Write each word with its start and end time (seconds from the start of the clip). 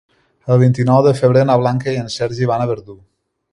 El 0.55 0.59
vint-i-nou 0.63 1.01
de 1.09 1.13
febrer 1.19 1.45
na 1.51 1.59
Blanca 1.65 1.93
i 1.93 2.01
en 2.07 2.11
Sergi 2.17 2.51
van 2.55 2.65
a 2.67 2.71
Verdú. 2.75 2.99